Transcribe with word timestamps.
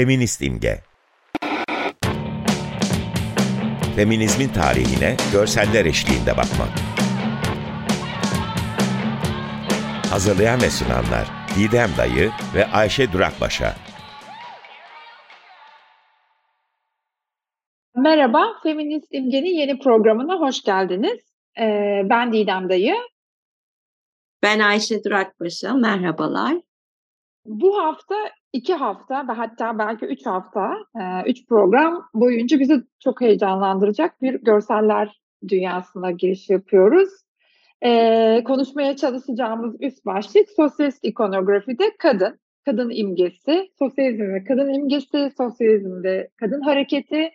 Feminist 0.00 0.42
imge. 0.42 0.80
Feminizmin 3.96 4.48
tarihine 4.48 5.16
görseller 5.32 5.84
eşliğinde 5.84 6.30
bakmak. 6.30 6.68
Hazırlayan 10.10 10.62
ve 10.62 10.70
sunanlar 10.70 11.28
Didem 11.56 11.90
Dayı 11.98 12.30
ve 12.54 12.66
Ayşe 12.66 13.12
Durakbaşa. 13.12 13.74
Merhaba, 17.96 18.46
Feminist 18.62 19.08
İmge'nin 19.10 19.54
yeni 19.60 19.78
programına 19.78 20.40
hoş 20.40 20.62
geldiniz. 20.62 21.20
Ee, 21.58 22.02
ben 22.04 22.32
Didem 22.32 22.68
Dayı. 22.68 22.96
Ben 24.42 24.58
Ayşe 24.58 25.04
Durakbaşı, 25.04 25.74
merhabalar. 25.74 26.56
Bu 27.44 27.78
hafta 27.82 28.14
iki 28.52 28.74
hafta 28.74 29.28
ve 29.28 29.32
hatta 29.32 29.78
belki 29.78 30.06
üç 30.06 30.26
hafta, 30.26 30.76
üç 31.26 31.46
program 31.46 32.08
boyunca 32.14 32.60
bizi 32.60 32.82
çok 32.98 33.20
heyecanlandıracak 33.20 34.22
bir 34.22 34.34
görseller 34.34 35.20
dünyasına 35.48 36.10
giriş 36.10 36.50
yapıyoruz. 36.50 37.08
Konuşmaya 38.44 38.96
çalışacağımız 38.96 39.76
üst 39.80 40.06
başlık 40.06 40.50
sosyalist 40.50 41.04
ikonografide 41.04 41.96
kadın, 41.98 42.40
kadın 42.64 42.90
imgesi, 42.90 43.70
sosyalizm 43.78 44.22
ve 44.22 44.44
kadın 44.44 44.74
imgesi, 44.74 45.30
sosyalizmde 45.36 46.30
kadın 46.36 46.60
hareketi 46.60 47.30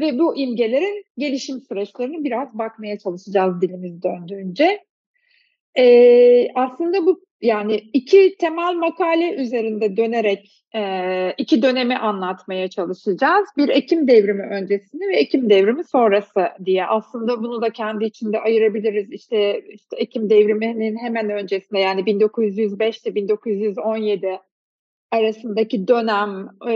ve 0.00 0.18
bu 0.18 0.36
imgelerin 0.36 1.04
gelişim 1.18 1.60
süreçlerini 1.60 2.24
biraz 2.24 2.58
bakmaya 2.58 2.98
çalışacağız 2.98 3.60
dilimiz 3.60 4.02
döndüğünce. 4.02 4.84
Ee, 5.78 6.48
aslında 6.54 7.06
bu 7.06 7.20
yani 7.42 7.74
iki 7.92 8.36
temel 8.38 8.74
makale 8.74 9.34
üzerinde 9.34 9.96
dönerek 9.96 10.60
e, 10.74 11.34
iki 11.38 11.62
dönemi 11.62 11.98
anlatmaya 11.98 12.68
çalışacağız. 12.68 13.48
Bir 13.56 13.68
Ekim 13.68 14.08
devrimi 14.08 14.42
öncesini 14.42 15.08
ve 15.08 15.16
Ekim 15.16 15.50
devrimi 15.50 15.84
sonrası 15.84 16.48
diye. 16.64 16.86
Aslında 16.86 17.42
bunu 17.42 17.62
da 17.62 17.70
kendi 17.70 18.04
içinde 18.04 18.40
ayırabiliriz. 18.40 19.12
İşte, 19.12 19.62
işte 19.68 19.96
Ekim 19.96 20.30
devriminin 20.30 20.96
hemen 20.96 21.30
öncesinde 21.30 21.78
yani 21.78 22.06
1905 22.06 23.02
ile 23.02 23.14
1917 23.14 24.40
arasındaki 25.10 25.88
dönem, 25.88 26.48
e, 26.68 26.74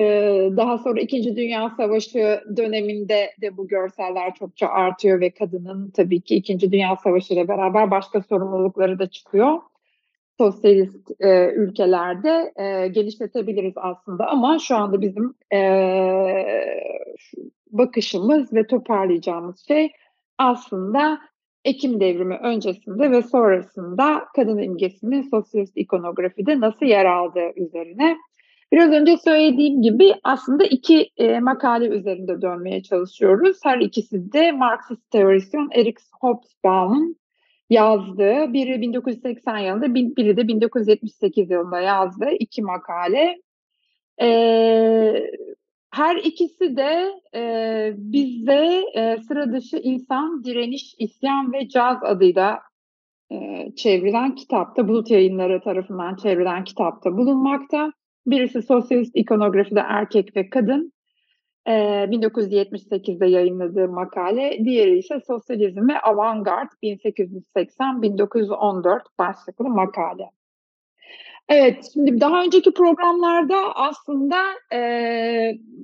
daha 0.56 0.78
sonra 0.78 1.00
İkinci 1.00 1.36
Dünya 1.36 1.70
Savaşı 1.76 2.40
döneminde 2.56 3.30
de 3.40 3.56
bu 3.56 3.68
görseller 3.68 4.34
çokça 4.34 4.68
artıyor 4.68 5.20
ve 5.20 5.30
kadının 5.30 5.90
tabii 5.90 6.20
ki 6.20 6.36
İkinci 6.36 6.72
Dünya 6.72 6.96
Savaşı 6.96 7.34
ile 7.34 7.48
beraber 7.48 7.90
başka 7.90 8.22
sorumlulukları 8.22 8.98
da 8.98 9.10
çıkıyor. 9.10 9.58
Sosyalist 10.38 11.10
e, 11.20 11.52
ülkelerde 11.52 12.52
e, 12.56 12.88
genişletebiliriz 12.88 13.74
aslında 13.76 14.26
ama 14.26 14.58
şu 14.58 14.76
anda 14.76 15.00
bizim 15.00 15.34
e, 15.52 15.60
bakışımız 17.70 18.52
ve 18.52 18.66
toparlayacağımız 18.66 19.66
şey 19.66 19.92
aslında 20.38 21.18
Ekim 21.64 22.00
devrimi 22.00 22.36
öncesinde 22.36 23.10
ve 23.10 23.22
sonrasında 23.22 24.24
kadın 24.36 24.58
imgesinin 24.58 25.22
sosyalist 25.22 25.76
ikonografide 25.76 26.60
nasıl 26.60 26.86
yer 26.86 27.04
aldığı 27.04 27.52
üzerine. 27.56 28.16
Biraz 28.72 28.92
önce 28.92 29.16
söylediğim 29.16 29.82
gibi 29.82 30.14
aslında 30.24 30.64
iki 30.64 31.10
e, 31.16 31.40
makale 31.40 31.88
üzerinde 31.88 32.42
dönmeye 32.42 32.82
çalışıyoruz. 32.82 33.58
Her 33.64 33.78
ikisi 33.78 34.32
de 34.32 34.52
Marksist 34.52 35.10
teorisyen 35.10 35.68
Eric 35.74 35.96
Hobsbawm'ın 36.20 37.16
yazdığı, 37.70 38.52
biri 38.52 38.80
1980 38.80 39.58
yılında, 39.58 39.94
biri 39.94 40.36
de 40.36 40.48
1978 40.48 41.50
yılında 41.50 41.80
yazdığı 41.80 42.30
iki 42.40 42.62
makale. 42.62 43.36
Ee, 44.22 45.30
her 45.94 46.16
ikisi 46.16 46.76
de 46.76 47.12
e, 47.34 47.92
bizde 47.96 48.82
e, 48.94 49.18
sıra 49.28 49.52
dışı 49.52 49.76
insan, 49.76 50.44
direniş, 50.44 50.94
isyan 50.98 51.52
ve 51.52 51.68
caz 51.68 51.98
adıyla 52.02 52.60
e, 53.32 53.36
çevrilen 53.76 54.34
kitapta, 54.34 54.88
Bulut 54.88 55.10
Yayınları 55.10 55.60
tarafından 55.60 56.16
çevrilen 56.16 56.64
kitapta 56.64 57.16
bulunmakta. 57.16 57.92
Birisi 58.26 58.62
Sosyalist 58.62 59.16
ikonografide 59.16 59.80
Erkek 59.80 60.36
ve 60.36 60.50
Kadın, 60.50 60.92
e, 61.66 61.72
1978'de 61.72 63.26
yayınladığı 63.26 63.88
makale. 63.88 64.64
Diğeri 64.64 64.98
ise 64.98 65.20
Sosyalizm 65.26 65.88
ve 65.88 66.00
Avantgard 66.00 66.68
1880-1914 66.82 69.00
başlıklı 69.18 69.64
makale. 69.64 70.30
Evet, 71.48 71.90
şimdi 71.94 72.20
daha 72.20 72.44
önceki 72.44 72.74
programlarda 72.74 73.76
aslında 73.76 74.36
e, 74.72 74.80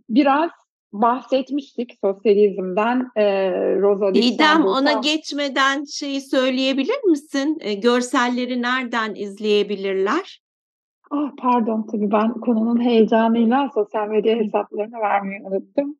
biraz 0.09 0.51
bahsetmiştik 0.93 1.99
sosyalizmden. 2.05 3.11
E, 3.17 3.51
Rosa 3.81 4.15
Didem 4.15 4.65
ona 4.65 4.93
geçmeden 4.93 5.85
şeyi 5.85 6.21
söyleyebilir 6.21 7.05
misin? 7.05 7.59
E, 7.61 7.75
görselleri 7.75 8.63
nereden 8.63 9.15
izleyebilirler? 9.15 10.41
Ah 11.10 11.31
pardon 11.38 11.87
tabii 11.93 12.10
ben 12.10 12.32
konunun 12.32 12.84
heyecanıyla 12.84 13.71
sosyal 13.75 14.09
medya 14.09 14.37
hesaplarını 14.37 15.00
vermeyi 15.00 15.41
unuttum. 15.43 15.97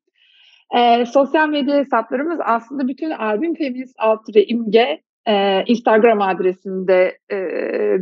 E, 0.77 1.07
sosyal 1.07 1.49
medya 1.49 1.77
hesaplarımız 1.77 2.39
aslında 2.45 2.89
bütün 2.89 3.11
albüm 3.11 3.55
feminist 3.55 3.95
alt 3.99 4.21
imge 4.35 5.03
e, 5.27 5.65
Instagram 5.67 6.23
adresinde 6.23 7.19
e, 7.33 7.37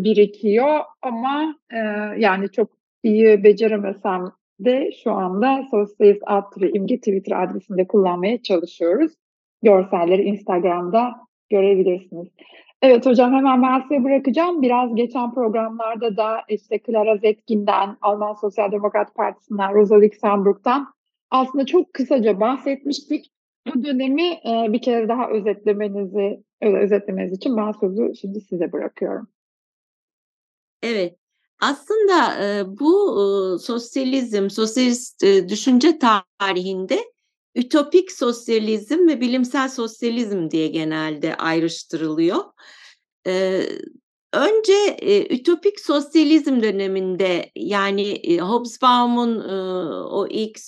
birikiyor 0.04 0.80
ama 1.02 1.54
e, 1.70 1.78
yani 2.18 2.50
çok 2.50 2.70
iyi 3.02 3.44
beceremesem 3.44 4.24
de 4.60 4.90
şu 5.04 5.12
anda 5.12 5.62
Sosyalist 5.70 6.22
Altri 6.26 6.70
imge 6.70 6.96
Twitter 6.96 7.42
adresinde 7.42 7.86
kullanmaya 7.86 8.42
çalışıyoruz. 8.42 9.12
Görselleri 9.62 10.22
Instagram'da 10.22 11.14
görebilirsiniz. 11.50 12.28
Evet 12.82 13.06
hocam 13.06 13.32
hemen 13.32 13.62
ben 13.62 13.80
size 13.80 14.04
bırakacağım. 14.04 14.62
Biraz 14.62 14.94
geçen 14.94 15.34
programlarda 15.34 16.16
da 16.16 16.40
işte 16.48 16.80
Clara 16.86 17.16
Zetkin'den, 17.16 17.96
Alman 18.00 18.34
Sosyal 18.34 18.72
Demokrat 18.72 19.14
Partisi'nden, 19.14 19.74
Rosa 19.74 19.94
Luxemburg'dan 19.94 20.94
aslında 21.30 21.66
çok 21.66 21.94
kısaca 21.94 22.40
bahsetmiştik. 22.40 23.32
Bu 23.74 23.84
dönemi 23.84 24.22
e, 24.22 24.66
bir 24.68 24.82
kere 24.82 25.08
daha 25.08 25.28
özetlemenizi 25.30 26.42
özetlemeniz 26.62 27.32
için 27.32 27.56
ben 27.56 27.72
sözü 27.72 28.12
şimdi 28.20 28.40
size 28.40 28.72
bırakıyorum. 28.72 29.28
Evet. 30.82 31.18
Aslında 31.62 32.44
e, 32.44 32.64
bu 32.80 33.22
e, 33.22 33.58
sosyalizm, 33.58 34.50
sosyalist 34.50 35.24
e, 35.24 35.48
düşünce 35.48 35.98
tarihinde 35.98 36.98
ütopik 37.58 38.12
sosyalizm 38.12 39.08
ve 39.08 39.20
bilimsel 39.20 39.68
sosyalizm 39.68 40.50
diye 40.50 40.68
genelde 40.68 41.34
ayrıştırılıyor. 41.34 42.44
Önce 44.32 44.96
e, 45.02 45.34
ütopik 45.34 45.80
sosyalizm 45.80 46.62
döneminde 46.62 47.50
yani 47.56 48.10
e, 48.10 48.38
Hobsbawm'un 48.38 49.48
e, 49.48 49.54
o 50.04 50.26
ilk 50.30 50.58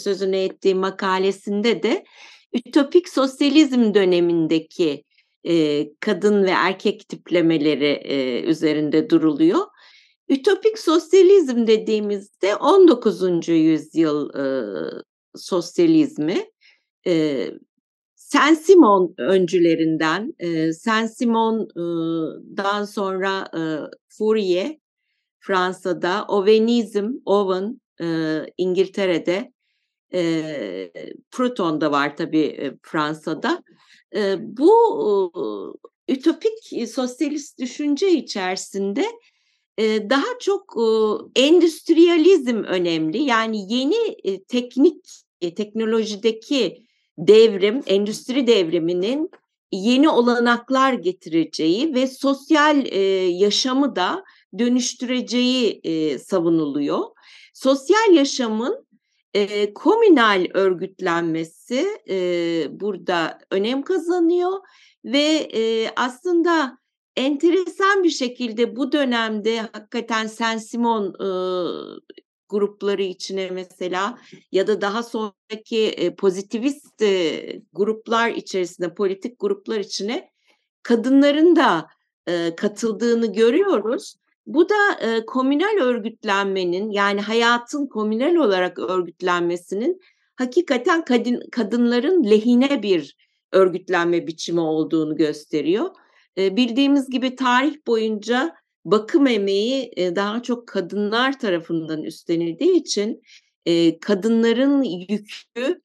sözünü 0.00 0.36
ettiği 0.36 0.74
makalesinde 0.74 1.82
de 1.82 2.04
ütopik 2.52 3.08
sosyalizm 3.08 3.94
dönemindeki 3.94 5.04
e, 5.44 5.86
kadın 6.00 6.44
ve 6.44 6.50
erkek 6.50 7.08
tiplemeleri 7.08 8.44
üzerinde 8.46 9.10
duruluyor. 9.10 9.60
Ütopik 10.28 10.78
sosyalizm 10.78 11.66
dediğimizde 11.66 12.56
19. 12.56 13.48
yüzyıl 13.48 14.30
sosyalizmi 15.36 16.44
e, 17.06 17.46
Saint-Simon 18.14 19.14
öncülerinden, 19.18 20.34
e, 20.38 20.72
Saint-Simon'dan 20.72 22.84
sonra 22.84 23.48
e, 23.56 23.60
Fourier 24.08 24.76
Fransa'da, 25.40 26.24
Ovenizm, 26.28 27.08
Owen 27.24 27.80
e, 28.02 28.40
İngiltere'de, 28.58 29.52
e, 30.14 30.92
Proton'da 31.30 31.92
var 31.92 32.16
tabii 32.16 32.46
e, 32.46 32.76
Fransa'da. 32.82 33.62
E, 34.16 34.36
bu 34.40 34.72
e, 36.08 36.12
ütopik 36.12 36.88
sosyalist 36.88 37.58
düşünce 37.58 38.10
içerisinde 38.10 39.00
e, 39.00 39.29
daha 40.10 40.38
çok 40.40 40.74
endüstriyalizm 41.36 42.56
önemli. 42.56 43.22
Yani 43.22 43.74
yeni 43.74 44.16
teknik, 44.48 45.04
e, 45.40 45.54
teknolojideki 45.54 46.84
devrim, 47.18 47.82
endüstri 47.86 48.46
devriminin 48.46 49.30
yeni 49.72 50.08
olanaklar 50.08 50.92
getireceği 50.92 51.94
ve 51.94 52.06
sosyal 52.06 52.86
yaşamı 53.40 53.96
da 53.96 54.24
dönüştüreceği 54.58 55.82
savunuluyor. 56.24 57.04
Sosyal 57.54 58.14
yaşamın 58.14 58.86
komünal 59.74 60.46
örgütlenmesi 60.54 61.86
burada 62.70 63.38
önem 63.50 63.82
kazanıyor 63.82 64.52
ve 65.04 65.48
e, 65.54 65.90
aslında 65.96 66.79
enteresan 67.20 68.04
bir 68.04 68.10
şekilde 68.10 68.76
bu 68.76 68.92
dönemde 68.92 69.60
hakikaten 69.60 70.26
Saint 70.26 70.62
Simon 70.62 71.06
e, 71.06 71.28
grupları 72.48 73.02
içine 73.02 73.50
mesela 73.50 74.18
ya 74.52 74.66
da 74.66 74.80
daha 74.80 75.02
sonraki 75.02 75.86
e, 75.86 76.14
pozitivist 76.14 77.02
e, 77.02 77.62
gruplar 77.72 78.30
içerisinde, 78.30 78.94
politik 78.94 79.40
gruplar 79.40 79.78
içine 79.78 80.30
kadınların 80.82 81.56
da 81.56 81.86
e, 82.26 82.56
katıldığını 82.56 83.32
görüyoruz. 83.32 84.14
Bu 84.46 84.68
da 84.68 84.92
e, 85.00 85.26
komünel 85.26 85.82
örgütlenmenin 85.82 86.90
yani 86.90 87.20
hayatın 87.20 87.86
komünel 87.86 88.36
olarak 88.36 88.78
örgütlenmesinin 88.78 90.00
hakikaten 90.36 91.04
kadın 91.04 91.42
kadınların 91.52 92.24
lehine 92.24 92.82
bir 92.82 93.16
örgütlenme 93.52 94.26
biçimi 94.26 94.60
olduğunu 94.60 95.16
gösteriyor. 95.16 95.90
Bildiğimiz 96.36 97.10
gibi 97.10 97.36
tarih 97.36 97.76
boyunca 97.86 98.54
bakım 98.84 99.26
emeği 99.26 99.92
daha 99.96 100.42
çok 100.42 100.68
kadınlar 100.68 101.38
tarafından 101.38 102.02
üstlenildiği 102.02 102.72
için 102.76 103.22
kadınların 104.00 104.82
yükü 104.82 105.80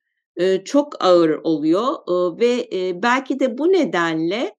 çok 0.65 1.03
ağır 1.03 1.29
oluyor 1.29 1.95
ve 2.39 2.69
belki 3.03 3.39
de 3.39 3.57
bu 3.57 3.71
nedenle 3.71 4.55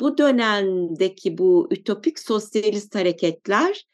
bu 0.00 0.18
dönemdeki 0.18 1.38
bu 1.38 1.68
ütopik 1.70 2.18
sosyalist 2.18 2.94
hareketler 2.94 3.86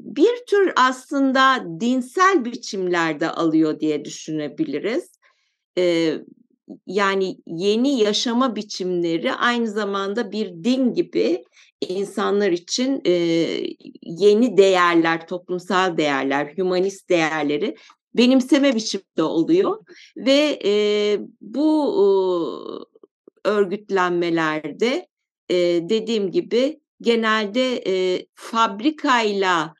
bir 0.00 0.46
tür 0.46 0.72
aslında 0.76 1.66
dinsel 1.80 2.44
biçimlerde 2.44 3.30
alıyor 3.30 3.80
diye 3.80 4.04
düşünebiliriz. 4.04 5.12
Yani 6.86 7.36
yeni 7.46 7.98
yaşama 8.00 8.56
biçimleri 8.56 9.32
aynı 9.32 9.68
zamanda 9.68 10.32
bir 10.32 10.64
din 10.64 10.94
gibi 10.94 11.44
insanlar 11.80 12.50
için 12.50 13.02
e, 13.06 13.12
yeni 14.02 14.56
değerler, 14.56 15.26
toplumsal 15.26 15.96
değerler, 15.96 16.52
humanist 16.56 17.08
değerleri 17.08 17.76
benimseme 18.14 18.74
biçimde 18.74 19.22
oluyor 19.22 19.84
ve 20.16 20.60
e, 20.64 20.72
bu 21.40 22.86
e, 23.44 23.48
örgütlenmelerde 23.48 25.08
e, 25.48 25.56
dediğim 25.82 26.30
gibi 26.30 26.80
genelde 27.00 27.82
e, 27.86 28.26
fabrikayla 28.34 29.74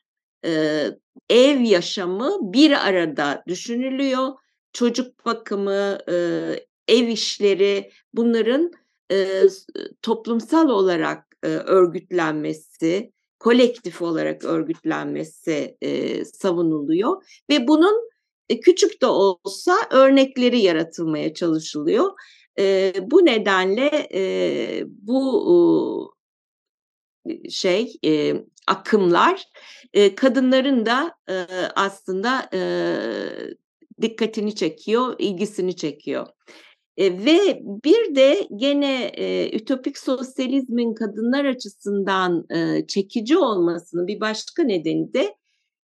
e, 0.45 0.85
ev 1.29 1.59
yaşamı 1.59 2.53
bir 2.53 2.87
arada 2.87 3.43
düşünülüyor. 3.47 4.27
Çocuk 4.73 5.25
bakımı, 5.25 5.97
ev 6.87 7.07
işleri 7.07 7.91
bunların 8.13 8.71
e, 9.11 9.41
toplumsal 10.01 10.69
olarak 10.69 11.37
e, 11.43 11.47
örgütlenmesi, 11.47 13.11
kolektif 13.39 14.01
olarak 14.01 14.43
örgütlenmesi 14.43 15.77
e, 15.81 16.25
savunuluyor 16.25 17.23
ve 17.49 17.67
bunun 17.67 18.09
e, 18.49 18.59
küçük 18.59 19.01
de 19.01 19.05
olsa 19.05 19.75
örnekleri 19.91 20.59
yaratılmaya 20.59 21.33
çalışılıyor. 21.33 22.11
E, 22.59 22.93
bu 23.01 23.25
nedenle 23.25 24.09
e, 24.13 24.83
bu 24.85 26.13
e, 27.29 27.49
şey 27.49 27.93
e, 28.05 28.33
akımlar 28.67 29.43
e, 29.93 30.15
kadınların 30.15 30.85
da 30.85 31.15
e, 31.29 31.45
aslında 31.75 32.49
e, 32.53 32.61
dikkatini 34.01 34.55
çekiyor, 34.55 35.15
ilgisini 35.19 35.75
çekiyor. 35.75 36.27
E, 37.01 37.25
ve 37.25 37.61
bir 37.83 38.15
de 38.15 38.47
gene 38.55 39.03
e, 39.03 39.55
ütopik 39.55 39.97
sosyalizmin 39.97 40.93
kadınlar 40.93 41.45
açısından 41.45 42.45
e, 42.49 42.87
çekici 42.87 43.37
olmasının 43.37 44.07
bir 44.07 44.19
başka 44.19 44.63
nedeni 44.63 45.13
de 45.13 45.35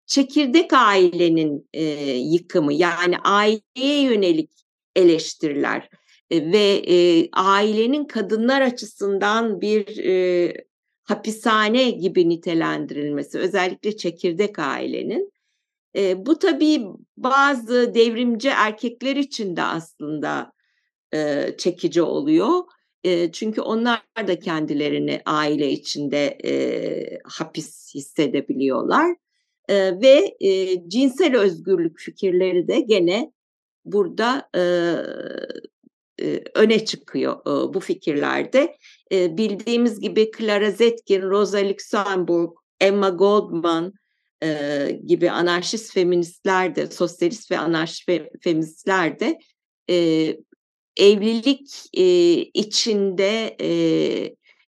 çekirdek 0.06 0.72
ailenin 0.72 1.68
e, 1.72 1.82
yıkımı. 2.12 2.72
Yani 2.72 3.18
aileye 3.18 4.02
yönelik 4.02 4.50
eleştiriler. 4.96 5.88
E, 6.30 6.52
ve 6.52 6.82
e, 6.88 7.28
ailenin 7.32 8.04
kadınlar 8.04 8.60
açısından 8.60 9.60
bir 9.60 10.04
e, 10.04 10.52
hapishane 11.04 11.90
gibi 11.90 12.28
nitelendirilmesi 12.28 13.38
özellikle 13.38 13.96
çekirdek 13.96 14.58
ailenin. 14.58 15.32
E, 15.96 16.26
bu 16.26 16.38
tabii 16.38 16.86
bazı 17.16 17.94
devrimci 17.94 18.48
erkekler 18.48 19.16
için 19.16 19.56
de 19.56 19.62
aslında 19.62 20.55
e, 21.14 21.50
çekici 21.58 22.02
oluyor. 22.02 22.62
E, 23.04 23.32
çünkü 23.32 23.60
onlar 23.60 24.02
da 24.26 24.38
kendilerini 24.38 25.22
aile 25.26 25.70
içinde 25.70 26.38
e, 26.44 26.52
hapis 27.24 27.94
hissedebiliyorlar. 27.94 29.16
E, 29.68 30.00
ve 30.00 30.36
e, 30.40 30.88
cinsel 30.88 31.36
özgürlük 31.36 31.98
fikirleri 31.98 32.68
de 32.68 32.80
gene 32.80 33.32
burada 33.84 34.48
e, 34.56 34.62
e, 36.22 36.42
öne 36.54 36.84
çıkıyor 36.84 37.40
e, 37.40 37.74
bu 37.74 37.80
fikirlerde. 37.80 38.76
E, 39.12 39.36
bildiğimiz 39.36 40.00
gibi 40.00 40.30
Clara 40.38 40.70
Zetkin, 40.70 41.22
Rosa 41.22 41.58
Luxemburg, 41.58 42.50
Emma 42.80 43.08
Goldman 43.08 43.92
e, 44.42 45.00
gibi 45.06 45.30
anarşist 45.30 45.92
feministler 45.92 46.76
de, 46.76 46.86
sosyalist 46.86 47.50
ve 47.50 47.58
anarşist 47.58 48.10
feministler 48.42 49.20
de 49.20 49.38
e, 49.90 50.36
evlilik 50.96 51.70
e, 51.94 52.04
içinde 52.42 53.56
e, 53.60 53.68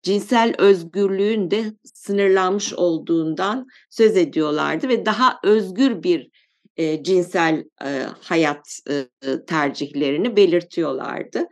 cinsel 0.03 0.55
özgürlüğün 0.59 1.51
de 1.51 1.65
sınırlanmış 1.85 2.75
olduğundan 2.75 3.67
söz 3.91 4.17
ediyorlardı 4.17 4.89
ve 4.89 5.07
daha 5.07 5.39
özgür 5.45 6.03
bir 6.03 6.31
e, 6.77 7.03
cinsel 7.03 7.65
e, 7.85 8.03
hayat 8.23 8.81
e, 8.91 9.05
tercihlerini 9.47 10.37
belirtiyorlardı. 10.37 11.47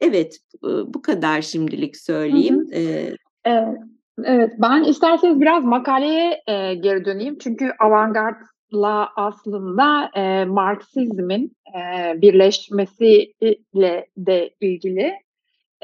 Evet, 0.00 0.38
e, 0.64 0.68
bu 0.68 1.02
kadar 1.02 1.42
şimdilik 1.42 1.96
söyleyeyim. 1.96 2.66
Hı 2.72 2.76
hı. 2.76 2.80
E, 2.80 3.16
evet. 3.44 3.78
Evet, 4.24 4.52
ben 4.58 4.84
isterseniz 4.84 5.40
biraz 5.40 5.64
makaleye 5.64 6.42
e, 6.46 6.74
geri 6.74 7.04
döneyim. 7.04 7.38
Çünkü 7.38 7.70
avantgard 7.80 8.36
la 8.74 9.12
aslında 9.16 10.10
e, 10.14 10.44
Marksizmin 10.44 11.56
e, 11.74 12.12
birleşmesiyle 12.22 14.06
de 14.16 14.54
ilgili 14.60 15.12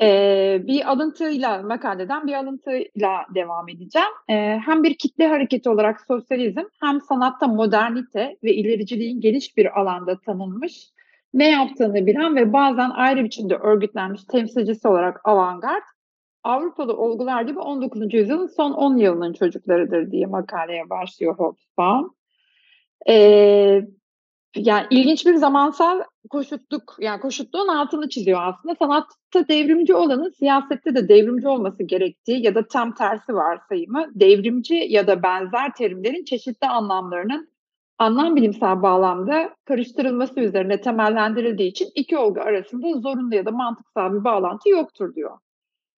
e, 0.01 0.59
bir 0.67 0.91
alıntıyla, 0.91 1.63
makaleden 1.63 2.27
bir 2.27 2.35
alıntıyla 2.35 3.27
devam 3.35 3.69
edeceğim. 3.69 4.09
E, 4.29 4.59
hem 4.65 4.83
bir 4.83 4.95
kitle 4.95 5.27
hareketi 5.27 5.71
olarak 5.71 6.01
sosyalizm 6.01 6.65
hem 6.81 7.01
sanatta 7.01 7.47
modernite 7.47 8.37
ve 8.45 8.55
ilericiliğin 8.55 9.21
geniş 9.21 9.57
bir 9.57 9.81
alanda 9.81 10.21
tanınmış, 10.21 10.91
ne 11.35 11.51
yaptığını 11.51 12.07
bilen 12.07 12.37
ve 12.37 12.53
bazen 12.53 12.91
ayrı 12.91 13.25
biçimde 13.25 13.55
örgütlenmiş 13.55 14.25
temsilcisi 14.25 14.89
olarak 14.89 15.21
avantgard, 15.25 15.83
Avrupalı 16.45 16.97
olgular 16.97 17.43
gibi 17.43 17.59
19. 17.59 18.15
yüzyılın 18.15 18.47
son 18.47 18.73
10 18.73 18.97
yılının 18.97 19.33
çocuklarıdır 19.33 20.11
diye 20.11 20.27
makaleye 20.27 20.91
başlıyor 20.91 21.39
Hobsbawm. 21.39 22.18
Ee, 23.09 23.83
yani 24.57 24.87
ilginç 24.91 25.27
bir 25.27 25.35
zamansal 25.35 26.01
koşutluk, 26.31 26.97
yani 27.01 27.21
koşutluğun 27.21 27.69
altını 27.69 28.09
çiziyor 28.09 28.41
aslında. 28.43 28.75
Sanatta 28.75 29.49
devrimci 29.49 29.95
olanın 29.95 30.31
siyasette 30.31 30.95
de 30.95 31.09
devrimci 31.09 31.49
olması 31.49 31.83
gerektiği 31.83 32.45
ya 32.45 32.55
da 32.55 32.69
tam 32.69 32.95
tersi 32.95 33.35
varsayımı, 33.35 34.07
devrimci 34.15 34.75
ya 34.75 35.07
da 35.07 35.23
benzer 35.23 35.75
terimlerin 35.75 36.25
çeşitli 36.25 36.67
anlamlarının 36.67 37.49
anlam 37.99 38.37
bilimsel 38.37 38.83
bağlamda 38.83 39.57
karıştırılması 39.65 40.41
üzerine 40.41 40.81
temellendirildiği 40.81 41.71
için 41.71 41.89
iki 41.95 42.19
olgu 42.19 42.41
arasında 42.41 43.01
zorunlu 43.01 43.35
ya 43.35 43.47
da 43.47 43.51
mantıksal 43.51 44.15
bir 44.15 44.25
bağlantı 44.25 44.69
yoktur 44.69 45.15
diyor. 45.15 45.39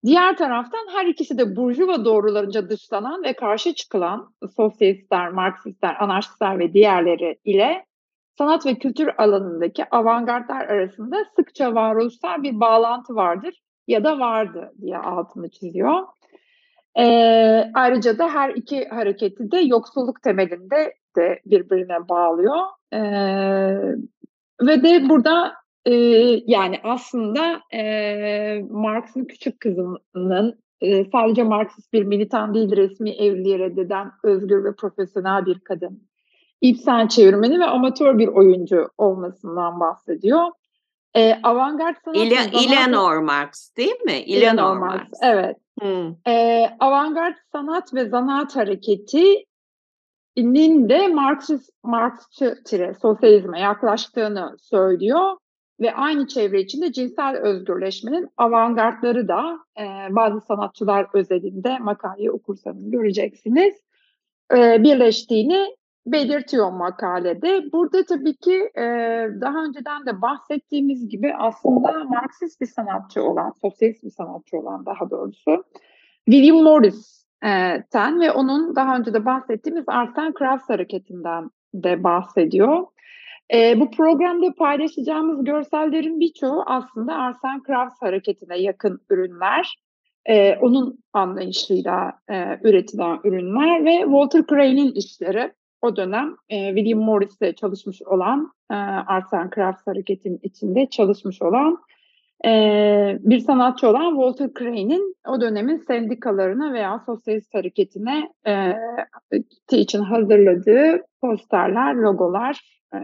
Diğer 0.04 0.36
taraftan 0.36 0.86
her 0.92 1.06
ikisi 1.06 1.38
de 1.38 1.56
burjuva 1.56 2.04
doğrularınca 2.04 2.68
dışlanan 2.68 3.22
ve 3.22 3.32
karşı 3.32 3.74
çıkılan 3.74 4.34
sosyalistler, 4.56 5.30
Marksistler, 5.30 5.96
anarşistler 6.00 6.58
ve 6.58 6.72
diğerleri 6.72 7.38
ile 7.44 7.84
sanat 8.38 8.66
ve 8.66 8.74
kültür 8.74 9.10
alanındaki 9.18 9.84
avantgardlar 9.90 10.60
arasında 10.60 11.16
sıkça 11.36 11.74
varoluşsal 11.74 12.42
bir 12.42 12.60
bağlantı 12.60 13.14
vardır 13.14 13.62
ya 13.86 14.04
da 14.04 14.18
vardı 14.18 14.72
diye 14.80 14.98
altını 14.98 15.50
çiziyor. 15.50 16.02
Ee, 16.98 17.70
ayrıca 17.74 18.18
da 18.18 18.28
her 18.28 18.50
iki 18.50 18.88
hareketi 18.88 19.50
de 19.50 19.58
yoksulluk 19.58 20.22
temelinde 20.22 20.94
de 21.16 21.40
birbirine 21.46 22.08
bağlıyor. 22.08 22.56
Ee, 22.92 22.98
ve 24.60 24.82
de 24.82 25.08
burada 25.08 25.52
e, 25.86 25.94
yani 26.46 26.80
aslında 26.84 27.60
e, 27.72 28.62
Marx'ın 28.70 29.24
küçük 29.24 29.60
kızının 29.60 30.58
e, 30.80 31.04
sadece 31.04 31.42
Marksist 31.42 31.92
bir 31.92 32.04
militan 32.04 32.54
değil 32.54 32.76
resmi 32.76 33.10
evliliği 33.10 33.58
reddeden 33.58 34.12
özgür 34.24 34.64
ve 34.64 34.74
profesyonel 34.74 35.46
bir 35.46 35.60
kadın. 35.60 36.08
İpsen 36.60 37.06
çevirmeni 37.06 37.60
ve 37.60 37.64
amatör 37.64 38.18
bir 38.18 38.28
oyuncu 38.28 38.88
olmasından 38.98 39.80
bahsediyor. 39.80 40.46
E, 41.16 41.34
avantgard 41.42 41.96
sanat... 42.04 42.16
İle, 42.16 42.36
Eleanor 42.64 43.18
Marx 43.18 43.76
değil 43.76 44.00
mi? 44.04 44.12
Eleanor 44.12 44.76
Marx, 44.76 45.00
Marx. 45.00 45.08
evet. 45.22 45.56
Hmm. 45.80 46.32
E, 46.32 46.66
avantgard 46.80 47.34
sanat 47.52 47.94
ve 47.94 48.08
zanaat 48.08 48.56
hareketi 48.56 49.44
nin 50.36 50.88
de 50.88 51.08
Marksist, 51.08 51.70
Marksçı 51.84 52.54
tire 52.64 52.94
sosyalizme 53.02 53.60
yaklaştığını 53.60 54.56
söylüyor 54.58 55.36
ve 55.80 55.94
aynı 55.94 56.26
çevre 56.26 56.60
içinde 56.60 56.92
cinsel 56.92 57.36
özgürleşmenin 57.36 58.28
avantgardları 58.36 59.28
da 59.28 59.58
e, 59.78 60.14
bazı 60.14 60.40
sanatçılar 60.40 61.06
özelinde 61.14 61.78
makaleyi 61.78 62.30
okursanız 62.30 62.90
göreceksiniz 62.90 63.74
e, 64.54 64.82
birleştiğini 64.82 65.76
belirtiyor 66.06 66.70
makalede. 66.70 67.72
Burada 67.72 68.04
tabii 68.04 68.36
ki 68.36 68.70
e, 68.76 68.82
daha 69.40 69.64
önceden 69.64 70.06
de 70.06 70.22
bahsettiğimiz 70.22 71.08
gibi 71.08 71.34
aslında 71.34 72.04
Marksist 72.04 72.60
bir 72.60 72.66
sanatçı 72.66 73.22
olan, 73.22 73.52
sosyalist 73.60 74.04
bir 74.04 74.10
sanatçı 74.10 74.56
olan 74.56 74.86
daha 74.86 75.10
doğrusu 75.10 75.64
William 76.30 76.62
Morris'ten 76.62 78.20
ve 78.20 78.32
onun 78.32 78.76
daha 78.76 78.96
önce 78.96 79.14
de 79.14 79.24
bahsettiğimiz 79.24 79.84
Arts 79.86 80.18
and 80.18 80.34
Crafts 80.38 80.68
hareketinden 80.68 81.50
de 81.74 82.04
bahsediyor. 82.04 82.86
E, 83.54 83.80
bu 83.80 83.90
programda 83.90 84.54
paylaşacağımız 84.54 85.44
görsellerin 85.44 86.20
birçoğu 86.20 86.62
aslında 86.66 87.14
Arts 87.14 87.44
and 87.44 87.66
Crafts 87.66 88.02
hareketine 88.02 88.58
yakın 88.58 89.00
ürünler. 89.10 89.76
E, 90.26 90.56
onun 90.56 90.98
anlayışıyla 91.12 92.12
e, 92.30 92.58
üretilen 92.62 93.20
ürünler 93.24 93.84
ve 93.84 94.00
Walter 94.00 94.46
Crane'in 94.46 94.92
işleri 94.92 95.52
o 95.82 95.96
dönem 95.96 96.36
e, 96.48 96.74
William 96.74 97.00
Morris'le 97.00 97.56
çalışmış 97.56 98.02
olan 98.02 98.52
e, 98.70 98.74
Arts 98.74 99.32
and 99.32 99.52
Crafts 99.54 99.86
hareketin 99.86 100.40
içinde 100.42 100.86
çalışmış 100.90 101.42
olan 101.42 101.78
e, 102.46 103.18
bir 103.20 103.40
sanatçı 103.40 103.88
olan 103.88 104.10
Walter 104.10 104.50
Crane'in 104.58 105.16
o 105.28 105.40
dönemin 105.40 105.76
sendikalarına 105.76 106.72
veya 106.72 107.02
sosyalist 107.06 107.54
hareketine 107.54 108.32
e, 108.46 108.72
için 109.72 110.00
hazırladığı 110.00 111.02
posterler, 111.20 111.94
logolar. 111.94 112.80
E, 112.94 112.98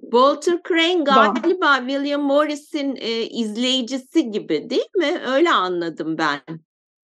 Walter 0.00 0.58
Crane 0.68 1.04
galiba 1.04 1.66
da. 1.66 1.88
William 1.88 2.22
Morris'in 2.22 2.96
e, 2.96 3.10
izleyicisi 3.22 4.30
gibi 4.30 4.70
değil 4.70 4.90
mi? 4.96 5.20
Öyle 5.34 5.50
anladım 5.50 6.18
ben. 6.18 6.60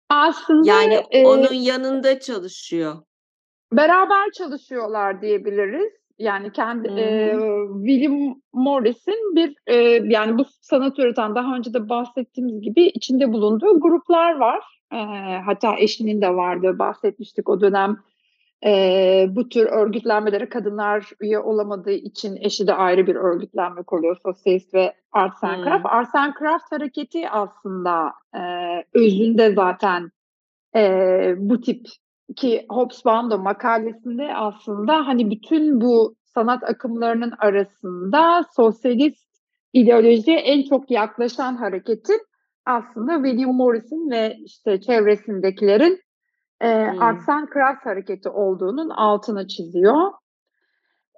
Aslında 0.09 0.67
yani 0.67 1.03
e, 1.11 1.25
onun 1.25 1.53
yanında 1.53 2.19
çalışıyor. 2.19 2.95
Beraber 3.73 4.31
çalışıyorlar 4.31 5.21
diyebiliriz. 5.21 6.00
Yani 6.21 6.51
kendi 6.51 6.87
e, 6.87 7.35
William 7.85 8.35
Morris'in 8.53 9.35
bir 9.35 9.55
e, 9.67 9.75
yani 10.05 10.37
bu 10.37 10.45
sanat 10.61 10.99
üreten 10.99 11.35
daha 11.35 11.55
önce 11.55 11.73
de 11.73 11.89
bahsettiğimiz 11.89 12.61
gibi 12.61 12.85
içinde 12.85 13.33
bulunduğu 13.33 13.79
gruplar 13.79 14.35
var. 14.35 14.63
E, 14.93 14.97
hatta 15.45 15.75
eşinin 15.77 16.21
de 16.21 16.35
vardı 16.35 16.79
bahsetmiştik 16.79 17.49
o 17.49 17.61
dönem. 17.61 17.97
E, 18.65 19.25
bu 19.29 19.49
tür 19.49 19.65
örgütlenmelere 19.65 20.49
kadınlar 20.49 21.09
üye 21.19 21.39
olamadığı 21.39 21.91
için 21.91 22.35
eşi 22.35 22.67
de 22.67 22.73
ayrı 22.73 23.07
bir 23.07 23.15
örgütlenme 23.15 23.83
kuruyor. 23.83 24.17
Sosyalist 24.23 24.73
ve 24.73 24.93
Arts 25.11 25.43
and 25.43 25.63
Craft. 25.63 25.83
Hmm. 25.83 25.91
Arts 25.91 26.15
and 26.15 26.33
Craft 26.39 26.71
hareketi 26.71 27.29
aslında 27.29 28.13
e, 28.35 28.41
özünde 28.93 29.53
zaten 29.53 30.11
e, 30.75 31.33
bu 31.37 31.61
tip 31.61 31.85
ki 32.33 32.65
Hobsbawm 32.69 33.31
da 33.31 33.37
makalesinde 33.37 34.35
aslında 34.35 35.07
hani 35.07 35.31
bütün 35.31 35.81
bu 35.81 36.15
sanat 36.23 36.63
akımlarının 36.63 37.33
arasında 37.39 38.45
sosyalist 38.55 39.31
ideolojiye 39.73 40.37
en 40.37 40.63
çok 40.63 40.91
yaklaşan 40.91 41.55
hareketin 41.55 42.21
aslında 42.65 43.15
William 43.15 43.55
Morris'in 43.55 44.11
ve 44.11 44.37
işte 44.45 44.81
çevresindekilerin 44.81 45.99
e, 46.61 46.91
hmm. 46.91 47.01
Arts 47.01 47.29
and 47.29 47.47
Crafts 47.53 47.85
hareketi 47.85 48.29
olduğunun 48.29 48.89
altını 48.89 49.47
çiziyor. 49.47 50.11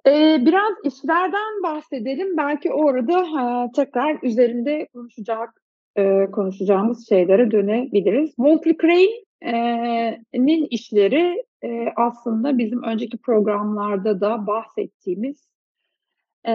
E, 0.06 0.38
biraz 0.40 0.72
işlerden 0.84 1.62
bahsedelim. 1.62 2.36
Belki 2.36 2.72
orada 2.72 3.32
ha, 3.32 3.70
tekrar 3.76 4.18
üzerinde 4.22 4.88
konuşacak 4.94 5.50
e, 5.96 6.30
konuşacağımız 6.30 7.08
şeylere 7.08 7.50
dönebiliriz. 7.50 8.34
Walter 8.36 8.76
Crane'nin 9.42 10.66
işleri 10.70 11.44
e, 11.64 11.92
aslında 11.96 12.58
bizim 12.58 12.82
önceki 12.82 13.18
programlarda 13.18 14.20
da 14.20 14.46
bahsettiğimiz 14.46 15.48
e, 16.46 16.54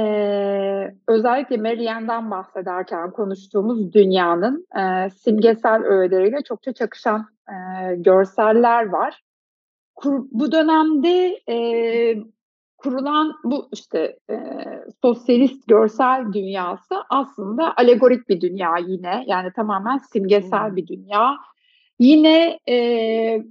özellikle 1.08 1.58
Marianne'den 1.58 2.32
bahsederken 2.32 3.12
konuştuğumuz 3.12 3.94
dünyanın 3.94 4.68
e, 4.80 5.10
simgesel 5.10 5.84
öğeleriyle 5.84 6.42
çokça 6.44 6.74
çakışan 6.74 7.26
e, 7.50 7.96
görseller 7.96 8.90
var. 8.90 9.22
Kur, 9.96 10.26
bu 10.32 10.52
dönemde 10.52 11.40
e, 11.50 11.58
kurulan 12.78 13.36
bu 13.44 13.70
işte 13.74 14.18
e, 14.30 14.38
sosyalist 15.02 15.68
görsel 15.68 16.34
dünyası 16.34 16.96
aslında 17.10 17.74
alegorik 17.78 18.30
bir 18.30 18.42
dünya 18.42 18.78
yine 18.78 19.24
yani 19.28 19.52
tamamen 19.56 19.98
simgesel 19.98 20.70
hmm. 20.70 20.76
bir 20.76 20.88
dünya. 20.88 21.38
Yine 22.00 22.60
e, 22.70 23.44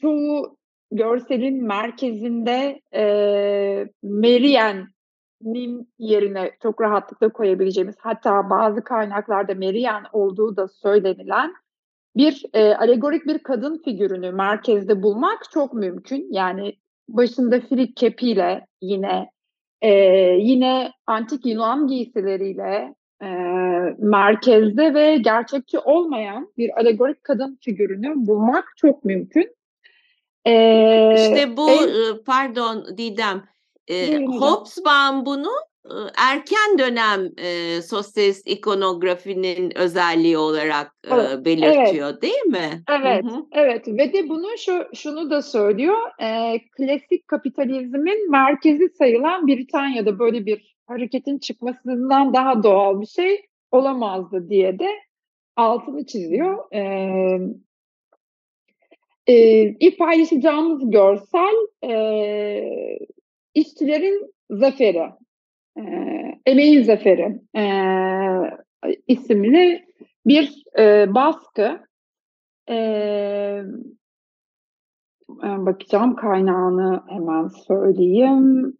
çoğu 0.00 0.56
görselin 0.92 1.64
merkezinde 1.64 2.80
e, 2.94 3.02
Marianne'nin 4.02 5.92
yerine 5.98 6.50
çok 6.62 6.80
rahatlıkla 6.80 7.28
koyabileceğimiz 7.28 7.96
hatta 7.98 8.50
bazı 8.50 8.84
kaynaklarda 8.84 9.54
Marianne 9.54 10.06
olduğu 10.12 10.56
da 10.56 10.68
söylenilen 10.68 11.54
bir 12.16 12.44
e, 12.52 12.74
alegorik 12.74 13.26
bir 13.26 13.38
kadın 13.38 13.82
figürünü 13.84 14.32
merkezde 14.32 15.02
bulmak 15.02 15.50
çok 15.52 15.74
mümkün. 15.74 16.28
Yani 16.30 16.74
başında 17.08 17.60
frik 17.60 17.96
kepiyle 17.96 18.66
yine 18.80 19.30
e, 19.80 19.90
yine 20.40 20.92
antik 21.06 21.46
Yunan 21.46 21.86
giysileriyle 21.86 22.94
e, 23.22 23.28
merkezde 23.98 24.94
ve 24.94 25.16
gerçekçi 25.16 25.78
olmayan 25.78 26.52
bir 26.58 26.80
alegorik 26.80 27.24
kadın 27.24 27.58
figürünü 27.60 28.12
bulmak 28.16 28.72
çok 28.76 29.04
mümkün. 29.04 29.56
E, 30.44 30.52
işte 31.16 31.56
bu 31.56 31.70
en, 31.70 32.24
pardon 32.26 32.86
Didem 32.98 33.42
e, 33.88 34.24
Hobsbawm 34.24 35.26
bunu 35.26 35.50
erken 36.16 36.78
dönem 36.78 37.32
e, 37.38 37.82
sosyalist 37.82 38.48
ikonografinin 38.48 39.78
özelliği 39.78 40.38
olarak 40.38 40.94
e, 41.06 41.44
belirtiyor 41.44 42.10
evet. 42.10 42.22
değil 42.22 42.42
mi? 42.46 42.82
Evet, 42.88 43.24
Hı-hı. 43.24 43.46
evet 43.52 43.88
ve 43.88 44.12
de 44.12 44.28
bunu 44.28 44.58
şu 44.58 44.84
şunu 44.94 45.30
da 45.30 45.42
söylüyor. 45.42 45.98
E, 46.22 46.58
klasik 46.76 47.28
kapitalizmin 47.28 48.30
merkezi 48.30 48.88
sayılan 48.88 49.46
Britanya'da 49.46 50.18
böyle 50.18 50.46
bir 50.46 50.76
hareketin 50.86 51.38
çıkmasından 51.38 52.34
daha 52.34 52.62
doğal 52.62 53.00
bir 53.00 53.06
şey 53.06 53.46
olamazdı 53.70 54.48
diye 54.48 54.78
de 54.78 54.88
altını 55.56 56.06
çiziyor. 56.06 56.74
E, 56.74 56.80
e, 59.26 59.34
ilk 59.80 59.98
paylaşacağımız 59.98 60.90
görsel 60.90 61.54
e, 61.84 62.88
işçilerin 63.54 64.34
zaferi 64.50 65.19
e, 65.80 65.84
Emeğin 66.46 66.82
Zaferi 66.82 67.40
e, 67.56 67.64
isimli 69.06 69.84
bir 70.26 70.64
e, 70.78 71.14
baskı. 71.14 71.80
E, 72.70 72.76
bakacağım 75.42 76.16
kaynağını 76.16 77.02
hemen 77.08 77.48
söyleyeyim. 77.48 78.76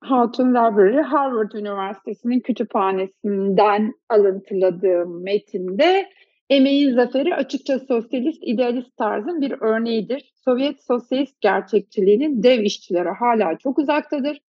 Hatun 0.00 0.50
Library, 0.50 1.02
Harvard 1.02 1.52
Üniversitesi'nin 1.52 2.40
kütüphanesinden 2.40 3.94
alıntıladığım 4.08 5.22
metinde 5.22 6.08
Emeğin 6.50 6.94
zaferi 6.94 7.34
açıkça 7.34 7.78
sosyalist, 7.78 8.42
idealist 8.42 8.96
tarzın 8.96 9.40
bir 9.40 9.54
örneğidir. 9.60 10.32
Sovyet 10.44 10.84
sosyalist 10.84 11.40
gerçekçiliğinin 11.40 12.42
dev 12.42 12.60
işçilere 12.60 13.10
hala 13.10 13.58
çok 13.58 13.78
uzaktadır. 13.78 14.40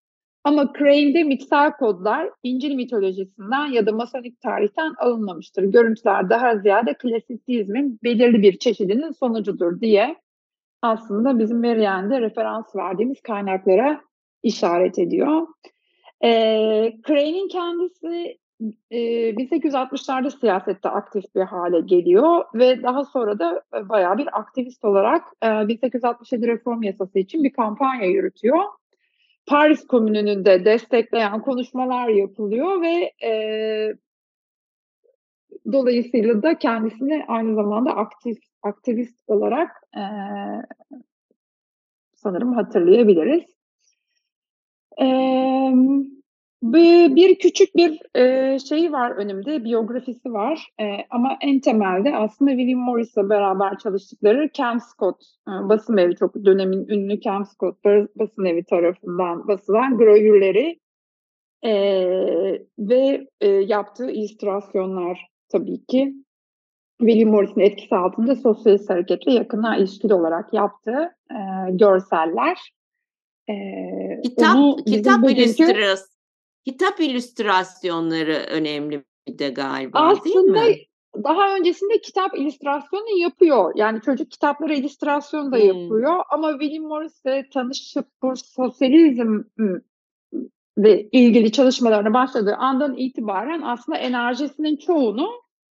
Ama 0.44 0.74
Crane'de 0.78 1.24
mitsel 1.24 1.72
kodlar 1.72 2.30
İncil 2.44 2.76
mitolojisinden 2.76 3.66
ya 3.66 3.86
da 3.86 3.92
masonik 3.92 4.42
tarihten 4.42 4.94
alınmamıştır. 4.98 5.64
Görüntüler 5.64 6.30
daha 6.30 6.58
ziyade 6.58 6.94
klasisizmin 6.94 8.00
belirli 8.04 8.42
bir 8.42 8.60
çeşidinin 8.60 9.12
sonucudur 9.12 9.82
diye 9.82 10.16
aslında 10.82 11.40
bizim 11.40 11.62
Marianne'de 11.62 12.22
referans 12.22 12.76
verdiğimiz 12.76 13.22
kaynaklara 13.22 14.02
işaret 14.44 15.00
ediyor. 15.00 15.48
E, 16.24 16.30
Crane'in 17.08 17.48
kendisi 17.48 18.38
e, 18.92 19.00
1860'larda 19.30 20.40
siyasette 20.40 20.90
aktif 20.90 21.36
bir 21.36 21.42
hale 21.42 21.82
geliyor 21.82 22.46
ve 22.56 22.84
daha 22.84 23.06
sonra 23.06 23.40
da 23.40 23.64
bayağı 23.90 24.18
bir 24.18 24.40
aktivist 24.40 24.86
olarak 24.86 25.24
e, 25.44 25.68
1867 25.68 26.48
reform 26.48 26.84
yasası 26.84 27.20
için 27.20 27.44
bir 27.44 27.54
kampanya 27.54 28.06
yürütüyor. 28.06 28.64
Paris 29.50 29.88
Komünü'nü 29.88 30.46
de 30.46 30.66
destekleyen 30.66 31.42
konuşmalar 31.42 32.08
yapılıyor 32.08 32.82
ve 32.82 33.12
e, 33.28 33.34
dolayısıyla 35.72 36.44
da 36.44 36.58
kendisini 36.58 37.26
aynı 37.28 37.56
zamanda 37.56 37.96
aktif 37.96 38.38
aktivist 38.64 39.24
olarak 39.28 39.72
e, 39.96 40.04
sanırım 42.16 42.54
hatırlayabiliriz. 42.54 43.44
Eee 45.00 45.74
bir 47.16 47.36
küçük 47.40 47.76
bir, 47.76 48.00
eee, 48.16 48.58
şeyi 48.70 48.92
var 48.92 49.12
önümde, 49.12 49.64
biyografisi 49.64 50.34
var, 50.34 50.68
eee, 50.80 51.06
ama 51.10 51.38
en 51.42 51.60
temelde 51.60 52.16
aslında 52.16 52.52
William 52.52 52.80
Morris'le 52.80 53.18
beraber 53.30 53.78
çalıştıkları 53.78 54.50
Kelmscott, 54.54 55.22
eee, 55.48 55.54
basınevi, 55.70 56.16
çok 56.16 56.36
dönemin 56.46 56.88
ünlü 56.88 57.20
Kelmscott 57.20 57.86
ba 57.86 58.08
basınevi 58.16 58.64
tarafından 58.64 59.48
basılan 59.48 59.98
gravürleri, 59.98 60.80
eee, 61.64 62.64
ve, 62.80 63.28
yaptığı 63.66 64.12
illüstrasyonlar 64.12 65.28
tabii 65.52 65.86
ki. 65.86 66.14
William 67.02 67.30
Morris'in 67.32 67.62
etkisi 67.62 67.96
altında 67.96 68.36
sosyalist 68.36 68.90
hareketle 68.90 69.34
yakından 69.34 69.80
ilişkili 69.80 70.14
olarak 70.14 70.54
yaptığı, 70.54 71.12
görseller. 71.72 72.58
Kitap 74.24 74.56
kitap 74.88 75.22
bugünkü 75.24 75.64
kitap 76.66 77.00
illüstrasyonları 77.00 78.46
önemli 78.50 79.04
bir 79.28 79.40
de 79.40 79.50
galiba, 79.50 80.00
değil 80.26 80.36
Aslında 80.36 80.62
mi? 80.66 80.76
daha 81.24 81.56
öncesinde 81.56 81.98
kitap 82.02 82.38
illüstrasyonu 82.38 83.18
yapıyor. 83.18 83.72
Yani 83.76 84.02
çocuk 84.02 84.32
kitapları 84.32 84.74
illüstrasyon 84.74 85.52
da 85.52 85.58
Hımm. 85.58 85.66
yapıyor 85.68 86.24
ama 86.30 86.52
William 86.60 86.84
Morris'le 86.84 87.52
tanışıp 87.54 88.06
bu 88.22 88.34
sosyalizm 88.36 89.42
ve 90.78 91.10
ilgili 91.12 91.52
çalışmalarına 91.52 92.14
başladığı 92.14 92.56
andan 92.56 92.98
itibaren 92.98 93.62
aslında 93.62 93.98
enerjisinin 93.98 94.78
çoğunu 94.78 95.30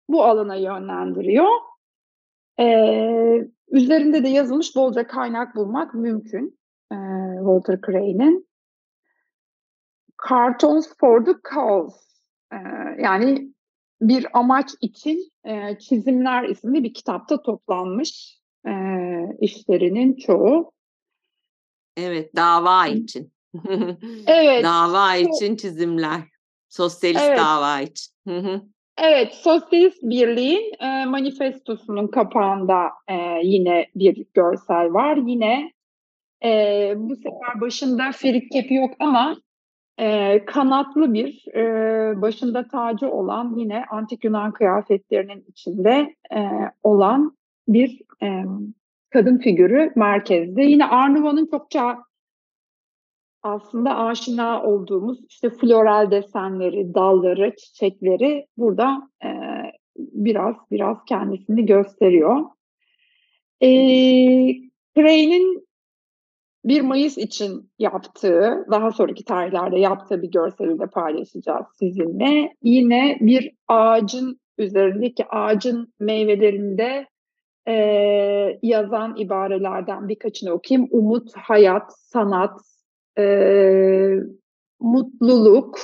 bu 0.09 0.23
alana 0.23 0.55
yönlendiriyor. 0.55 1.47
Eee, 2.59 3.47
üzerinde 3.71 4.23
de 4.23 4.29
yazılmış 4.29 4.75
bolca 4.75 5.07
kaynak 5.07 5.55
bulmak 5.55 5.93
mümkün, 5.93 6.59
eee, 6.91 6.97
Walter 7.37 7.79
Crane'in. 7.85 8.47
Cartoons 10.29 10.87
for 10.99 11.25
the 11.25 11.33
Cause, 11.53 11.95
eee, 12.53 12.59
yani 13.03 13.53
bir 14.01 14.27
amaç 14.39 14.69
için, 14.81 15.31
eee, 15.45 15.77
Çizimler 15.81 16.43
isimli 16.43 16.83
bir 16.83 16.93
kitapta 16.93 17.41
toplanmış, 17.41 18.39
eee, 18.67 19.37
işlerinin 19.41 20.15
çoğu. 20.15 20.71
Evet, 21.97 22.35
dava 22.35 22.87
için. 22.87 23.33
Evet, 24.27 24.63
Dava 24.63 25.15
için 25.15 25.55
çizimler. 25.55 26.19
Sosyalist 26.69 27.25
Evet. 27.25 27.37
dava 27.37 27.81
için. 27.81 28.13
Evet, 28.97 29.33
Sosyalist 29.33 30.03
Birliği'nin, 30.03 30.71
eee, 30.81 31.05
manifestosunun 31.05 32.07
kapağında, 32.07 32.89
eee, 33.09 33.41
yine 33.43 33.87
bir 33.95 34.25
görsel 34.33 34.93
var. 34.93 35.17
Yine, 35.17 35.71
eee, 36.43 36.93
bu 36.97 37.15
sefer 37.15 37.61
başında 37.61 38.11
Ferit 38.11 38.49
Kepi 38.51 38.73
yok 38.73 38.93
ama, 38.99 39.35
eee, 39.99 40.43
kanatlı 40.45 41.13
bir, 41.13 41.45
eee, 41.55 42.21
başında 42.21 42.67
tacı 42.67 43.09
olan 43.11 43.55
yine 43.57 43.83
antik 43.91 44.23
Yunan 44.23 44.51
kıyafetlerinin 44.51 45.45
içinde, 45.47 46.15
eee, 46.31 46.71
olan 46.83 47.37
bir, 47.67 48.01
emm, 48.21 48.73
kadın 49.13 49.37
figürü 49.37 49.91
merkezde. 49.95 50.63
Yine 50.63 50.85
Art 50.85 51.11
Nouveau'nun 51.11 51.45
çokça 51.51 51.97
aslında 53.41 53.97
aşina 53.97 54.63
olduğumuz, 54.63 55.19
işte, 55.29 55.49
floral 55.49 56.11
desenleri, 56.11 56.93
dalları, 56.93 57.55
çiçekleri 57.55 58.45
burada, 58.57 59.09
eee, 59.23 59.71
biraz 59.97 60.55
biraz 60.71 60.97
kendisini 61.09 61.65
gösteriyor. 61.65 62.41
Eee, 63.61 64.61
Crane'in 64.95 65.67
1 66.65 66.81
Mayıs 66.81 67.17
için 67.17 67.69
yaptığı, 67.79 68.65
daha 68.71 68.91
sonraki 68.91 69.25
tarihlerde 69.25 69.79
yaptığı 69.79 70.21
bir 70.21 70.31
görseli 70.31 70.79
de 70.79 70.87
paylaşacağız 70.87 71.65
sizinle. 71.79 72.49
Yine 72.63 73.17
bir 73.21 73.51
ağacın 73.67 74.39
üzerindeki 74.57 75.25
ağacın 75.29 75.93
meyvelerinde, 75.99 77.07
eee, 77.67 78.59
yazan 78.63 79.15
ibarelerden 79.17 80.09
birkaçını 80.09 80.51
okuyayım. 80.53 80.89
Umut, 80.91 81.29
hayat, 81.37 81.83
sanat, 81.99 82.59
eee, 83.17 84.19
mutluluk, 84.81 85.75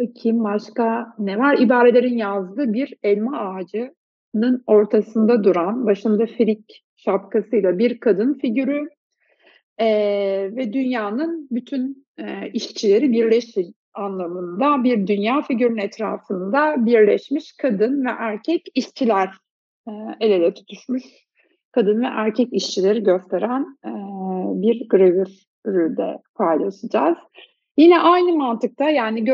bakayım 0.00 0.44
başka 0.44 1.06
ne 1.18 1.38
var? 1.38 1.58
İbarelerin 1.58 2.18
yazdığı 2.18 2.72
bir 2.72 2.94
elma 3.02 3.38
ağacının 3.40 4.64
ortasında 4.68 5.44
duran, 5.44 5.86
başında 5.86 6.26
frik 6.26 6.84
şapkasıyla 6.96 7.78
bir 7.78 8.00
kadın 8.00 8.34
figürü, 8.34 8.88
eee, 9.80 10.56
ve 10.56 10.72
dünyanın 10.72 11.48
bütün, 11.50 12.06
eee, 12.18 12.50
işçileri 12.54 13.12
birleşir 13.12 13.66
anlamında 13.94 14.84
bir 14.84 15.06
dünya 15.06 15.42
figürünün 15.42 15.78
etrafında 15.78 16.74
birleşmiş 16.86 17.52
kadın 17.62 18.04
ve 18.04 18.10
erkek 18.18 18.62
işçiler, 18.74 19.30
eee, 19.88 19.94
el 20.20 20.30
ele 20.30 20.54
tutuşmuş 20.54 21.02
kadın 21.72 22.02
ve 22.02 22.06
erkek 22.06 22.48
işçileri 22.52 23.02
gösteren, 23.02 23.78
eee, 23.86 23.92
bir 24.62 24.88
gravürü 24.88 25.96
de 25.96 26.18
paylaşacağız. 26.34 27.18
Yine 27.78 28.00
aynı 28.00 28.36
mantıkta, 28.36 28.90
yani 28.90 29.24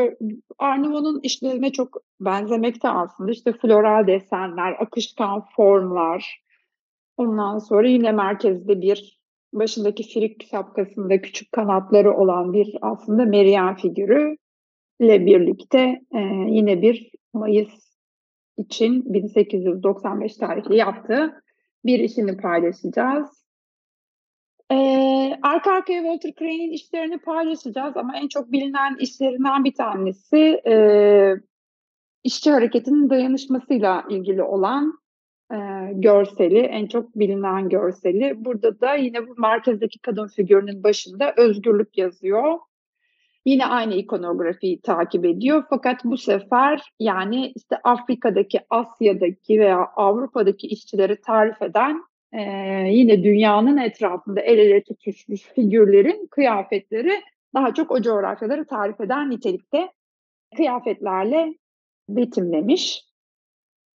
Nouveau'nun 0.61 1.19
işlerine 1.23 1.71
çok 1.71 1.97
benzemekte 2.19 2.89
aslında. 2.89 3.31
İşte, 3.31 3.53
floral 3.53 4.07
desenler, 4.07 4.73
akışkan 4.79 5.45
formlar, 5.55 6.41
ondan 7.17 7.59
sonra 7.59 7.89
yine 7.89 8.13
merkezde 8.13 8.81
bir, 8.81 9.20
başındaki 9.53 10.03
frik 10.13 10.47
şapkasında 10.51 11.21
küçük 11.21 11.51
kanatları 11.51 12.13
olan 12.17 12.53
bir 12.53 12.75
aslında 12.81 13.25
Meryem 13.25 13.75
figürüyle 13.75 14.37
birlikte, 15.01 16.01
eee, 16.13 16.45
yine 16.49 16.81
1 16.81 17.11
Mayıs 17.33 17.69
için 18.57 19.13
1895 19.13 20.37
tarihli 20.37 20.77
yaptığı 20.77 21.43
bir 21.85 21.99
işini 21.99 22.37
paylaşacağız. 22.37 23.43
Eee, 24.71 25.39
arka 25.43 25.71
arkaya 25.71 26.01
Walter 26.03 26.31
Crane'in 26.39 26.71
işlerini 26.71 27.17
paylaşacağız 27.17 27.97
ama 27.97 28.17
en 28.17 28.27
çok 28.27 28.51
bilinen 28.51 28.97
işlerinden 28.99 29.63
bir 29.63 29.73
tanesi, 29.73 30.61
eee, 30.65 31.35
işçi 32.23 32.51
hareketinin 32.51 33.09
dayanışmasıyla 33.09 34.05
ilgili 34.09 34.43
olan, 34.43 34.93
eee, 35.51 35.91
görseli, 35.93 36.59
en 36.59 36.87
çok 36.87 37.15
bilinen 37.15 37.69
görseli. 37.69 38.45
Burada 38.45 38.81
da 38.81 38.95
yine 38.95 39.27
bu 39.27 39.41
merkezdeki 39.41 39.99
kadın 39.99 40.27
figürünün 40.27 40.83
başında 40.83 41.33
özgürlük 41.37 41.97
yazıyor. 41.97 42.59
Yine 43.45 43.65
aynı 43.65 43.93
ikonografiyi 43.93 44.81
takip 44.81 45.25
ediyor 45.25 45.63
fakat 45.69 46.05
bu 46.05 46.17
sefer, 46.17 46.81
yani, 46.99 47.51
işte, 47.55 47.77
Afrika'daki, 47.83 48.59
Asya'daki 48.69 49.59
veya 49.59 49.87
Avrupa'daki 49.95 50.67
işçileri 50.67 51.21
tarif 51.21 51.61
eden, 51.61 52.03
eee, 52.33 52.89
yine 52.91 53.23
dünyanın 53.23 53.77
etrafında 53.77 54.41
el 54.41 54.57
ele 54.57 54.83
tutuşmuş 54.83 55.41
figürlerin 55.55 56.27
kıyafetleri 56.31 57.21
daha 57.53 57.73
çok 57.73 57.91
o 57.91 58.01
coğrafyaları 58.01 58.65
tarif 58.65 59.01
eden 59.01 59.29
nitelikte 59.29 59.89
kıyafetlerle 60.55 61.53
betimlemiş. 62.09 63.10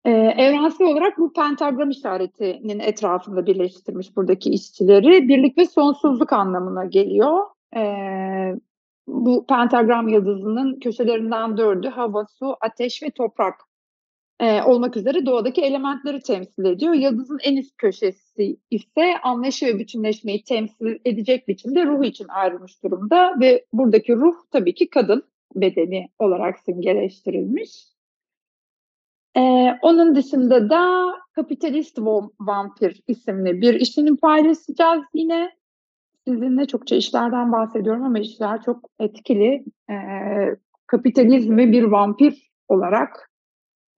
Eee, 0.06 0.34
evrensel 0.38 0.88
olarak 0.88 1.18
bu 1.18 1.34
pentagram 1.34 1.90
işaretinin 1.90 2.80
etrafında 2.80 3.46
birleştirmiş 3.46 4.16
buradaki 4.18 4.50
işçileri. 4.50 5.28
Birlik 5.28 5.58
ve 5.58 5.66
sonsuzluk 5.66 6.34
anlamına 6.34 6.86
geliyor. 6.86 7.40
Eee, 7.76 8.56
bu 9.08 9.46
pentagram 9.48 10.08
yıldızının 10.08 10.80
köşelerinden 10.80 11.58
4'ü 11.58 11.90
hava, 11.90 12.26
su, 12.40 12.56
ateş 12.62 13.04
ve 13.04 13.10
toprak, 13.12 13.54
eee, 14.42 14.64
olmak 14.68 14.98
üzere 14.98 15.26
doğadaki 15.26 15.62
elementleri 15.62 16.22
temsil 16.22 16.66
ediyor. 16.66 16.94
Yıldızın 16.94 17.40
en 17.44 17.58
üst 17.58 17.78
köşesi 17.78 18.58
ise 18.72 19.14
anlayışı 19.24 19.66
ve 19.66 19.80
bütünleşmeyi 19.80 20.44
temsil 20.44 21.00
edecek 21.06 21.48
biçimde 21.48 21.86
ruh 21.86 22.06
için 22.06 22.28
ayrılmış 22.30 22.84
durumda 22.84 23.36
ve 23.42 23.66
buradaki 23.74 24.16
ruh 24.16 24.36
tabii 24.52 24.74
ki 24.76 24.90
kadın 24.90 25.24
bedeni 25.56 26.10
olarak 26.20 26.60
simgeleştirilmiş. 26.60 27.95
Eee, 29.36 29.80
onun 29.82 30.16
dışında 30.16 30.70
da 30.70 31.12
Kapitalist 31.36 32.00
Vampir 32.40 33.02
isimli 33.08 33.62
bir 33.62 33.74
işini 33.74 34.18
paylaşacağız 34.18 35.04
yine. 35.14 35.52
Sizinle 36.28 36.66
çokça 36.68 36.98
işlerden 36.98 37.52
bahsediyorum 37.52 38.04
ama 38.04 38.20
işler 38.20 38.62
çok 38.64 38.80
etkili. 39.00 39.66
Eee, 39.90 40.56
kapitalizmi 40.88 41.72
bir 41.72 41.84
vampir 41.84 42.52
olarak, 42.70 43.32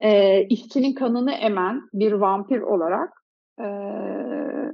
eee, 0.04 0.48
işçinin 0.50 0.94
kanını 0.94 1.32
emen 1.34 1.82
bir 1.94 2.12
vampir 2.14 2.60
olarak, 2.62 3.10
eee, 3.60 4.72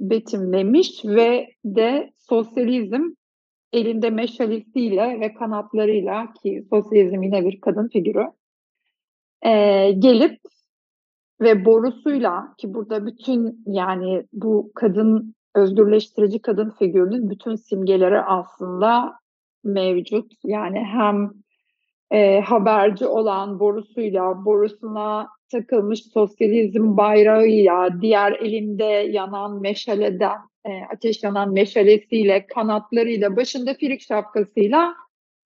betimlemiş 0.00 1.04
ve 1.04 1.48
de 1.64 2.10
sosyalizm 2.18 3.02
elinde 3.72 4.10
meşalesiyle 4.10 5.20
ve 5.20 5.34
kanatlarıyla 5.34 6.26
ki 6.42 6.64
sosyalizm 6.70 7.22
yine 7.22 7.44
bir 7.46 7.60
kadın 7.60 7.88
figürü, 7.88 8.24
eee, 9.44 9.92
gelip 9.92 10.40
ve 11.40 11.64
borusuyla 11.64 12.54
ki 12.58 12.74
burada 12.74 13.06
bütün, 13.06 13.62
yani, 13.66 14.26
bu 14.32 14.72
kadın 14.74 15.34
özgürleştirici 15.54 16.42
kadın 16.42 16.70
figürünün 16.70 17.30
bütün 17.30 17.54
simgeleri 17.54 18.20
aslında 18.20 19.12
mevcut. 19.64 20.32
Yani 20.44 20.78
hem 20.78 21.30
e, 22.10 22.40
haberci 22.40 23.06
olan 23.06 23.60
borusuyla, 23.60 24.44
borusuna 24.44 25.28
takılmış 25.52 26.04
sosyalizm 26.04 26.96
bayrağıyla, 26.96 28.00
diğer 28.00 28.32
elinde 28.32 28.84
yanan 28.84 29.60
meşaleden, 29.60 30.38
e, 30.64 30.70
ateş 30.94 31.22
yanan 31.22 31.52
meşalesiyle, 31.52 32.46
kanatlarıyla, 32.46 33.36
başında 33.36 33.74
firik 33.74 34.00
şapkasıyla 34.00 34.94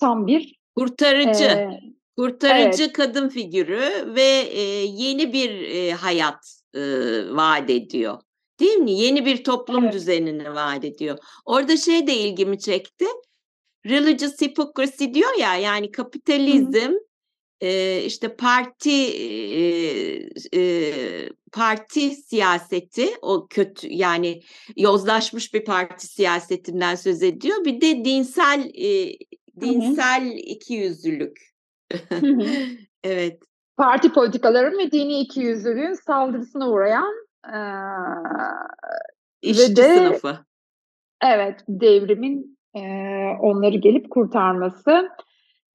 tam 0.00 0.26
bir 0.26 0.54
kurtarıcı. 0.76 1.44
E, 1.44 1.80
kurtarıcı 2.16 2.82
evet. 2.82 2.92
kadın 2.92 3.28
figürü 3.28 4.14
ve 4.14 4.48
e, 4.50 4.60
yeni 4.84 5.32
bir 5.32 5.50
e, 5.50 5.92
hayat 5.92 6.60
e, 6.74 6.80
vaat 7.30 7.70
ediyor. 7.70 8.20
Değil 8.60 8.76
mi? 8.76 8.92
Yeni 8.92 9.26
bir 9.26 9.44
toplum 9.44 9.84
evet. 9.84 9.94
düzenini 9.94 10.54
vaat 10.54 10.84
ediyor. 10.84 11.18
Orada 11.44 11.76
şey 11.76 12.06
de 12.06 12.14
ilgimi 12.14 12.58
çekti. 12.58 13.06
Religious 13.86 14.40
hypocrisy 14.40 15.04
diyor 15.14 15.38
ya 15.38 15.56
yani 15.56 15.90
kapitalizm 15.90 16.92
e, 17.60 18.02
işte 18.04 18.36
parti 18.36 18.90
e, 18.90 20.28
e, 20.54 20.92
parti 21.52 22.10
siyaseti 22.10 23.08
o 23.22 23.46
kötü 23.50 23.88
yani 23.90 24.42
yozlaşmış 24.76 25.54
bir 25.54 25.64
parti 25.64 26.06
siyasetinden 26.06 26.94
söz 26.94 27.22
ediyor. 27.22 27.64
Bir 27.64 27.80
de 27.80 28.04
dinsel 28.04 28.70
e, 28.74 29.18
dinsel 29.60 30.32
ikiyüzlülük. 30.36 31.53
evet. 33.04 33.38
Parti 33.76 34.12
politikaları 34.12 34.78
ve 34.78 34.90
dini 34.90 35.20
ikiyüzlülüğün 35.20 35.92
saldırısına 35.92 36.70
uğrayan 36.70 37.14
e, 37.46 37.58
işçi 39.42 39.76
de, 39.76 39.82
sınıfı. 39.82 40.38
Evet, 41.24 41.60
devrimin 41.68 42.58
e, 42.74 42.80
onları 43.40 43.76
gelip 43.76 44.10
kurtarması. 44.10 45.08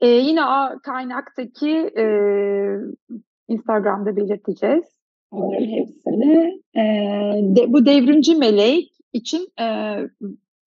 E, 0.02 0.08
yine 0.08 0.42
kaynaktaki 0.84 1.92
e, 1.98 2.06
Instagram'da 3.48 4.16
belirteceğiz 4.16 5.00
onların 5.32 5.68
hepsini. 5.68 6.62
E, 6.76 6.84
de, 7.56 7.74
bu 7.74 7.86
devrimci 7.86 8.36
melek 8.36 8.90
için 9.14 9.48
e, 9.62 9.98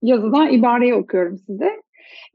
yazılan 0.02 0.52
ibareyi 0.52 0.94
okuyorum 0.94 1.38
size. 1.38 1.82